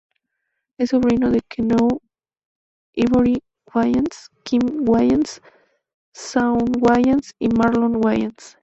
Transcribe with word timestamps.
Es 0.79 0.89
sobrino 0.89 1.29
de 1.29 1.41
Keenan 1.47 1.99
Ivory 2.93 3.43
Wayans, 3.75 4.31
Kim 4.45 4.61
Wayans, 4.89 5.41
Shawn 6.15 6.71
Wayans 6.81 7.35
y 7.37 7.49
Marlon 7.49 7.97
Wayans. 8.03 8.57